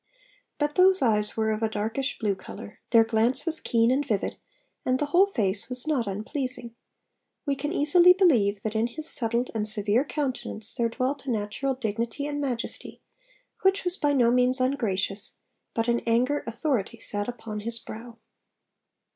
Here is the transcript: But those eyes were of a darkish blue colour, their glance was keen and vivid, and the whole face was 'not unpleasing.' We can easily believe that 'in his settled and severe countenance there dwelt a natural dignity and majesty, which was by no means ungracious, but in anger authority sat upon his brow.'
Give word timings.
But 0.57 0.73
those 0.73 1.03
eyes 1.03 1.37
were 1.37 1.51
of 1.51 1.61
a 1.61 1.69
darkish 1.69 2.17
blue 2.17 2.33
colour, 2.33 2.79
their 2.89 3.03
glance 3.03 3.45
was 3.45 3.59
keen 3.59 3.91
and 3.91 4.03
vivid, 4.03 4.35
and 4.83 4.97
the 4.97 5.05
whole 5.05 5.27
face 5.27 5.69
was 5.69 5.85
'not 5.85 6.07
unpleasing.' 6.07 6.73
We 7.45 7.55
can 7.55 7.71
easily 7.71 8.11
believe 8.13 8.63
that 8.63 8.73
'in 8.75 8.87
his 8.87 9.07
settled 9.07 9.51
and 9.53 9.67
severe 9.67 10.03
countenance 10.03 10.73
there 10.73 10.89
dwelt 10.89 11.27
a 11.27 11.29
natural 11.29 11.75
dignity 11.75 12.25
and 12.25 12.41
majesty, 12.41 12.99
which 13.61 13.83
was 13.83 13.95
by 13.95 14.13
no 14.13 14.31
means 14.31 14.59
ungracious, 14.59 15.37
but 15.75 15.87
in 15.87 15.99
anger 16.07 16.43
authority 16.47 16.97
sat 16.97 17.27
upon 17.29 17.59
his 17.59 17.77
brow.' 17.77 18.17